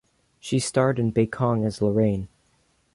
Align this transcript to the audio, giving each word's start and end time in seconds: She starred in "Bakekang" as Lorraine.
She 0.39 0.57
starred 0.57 0.97
in 0.97 1.11
"Bakekang" 1.11 1.63
as 1.63 1.79
Lorraine. 1.79 2.27